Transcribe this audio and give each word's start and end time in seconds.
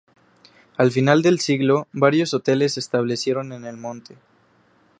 Al 0.77 0.89
final 0.89 1.21
del 1.21 1.39
siglo, 1.39 1.87
varios 1.93 2.33
hoteles 2.33 2.73
se 2.73 2.79
establecieron 2.79 3.51
en 3.53 3.65
el 3.65 3.77
Monte. 3.77 4.17